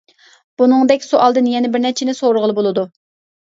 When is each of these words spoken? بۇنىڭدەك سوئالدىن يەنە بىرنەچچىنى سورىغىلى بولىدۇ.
بۇنىڭدەك 0.61 1.05
سوئالدىن 1.09 1.51
يەنە 1.57 1.71
بىرنەچچىنى 1.77 2.19
سورىغىلى 2.23 2.61
بولىدۇ. 2.65 2.91